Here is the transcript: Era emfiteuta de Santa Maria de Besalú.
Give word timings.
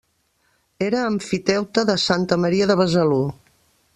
Era 0.85 1.01
emfiteuta 1.09 1.85
de 1.91 1.97
Santa 2.07 2.39
Maria 2.47 2.71
de 2.73 2.81
Besalú. 2.83 3.23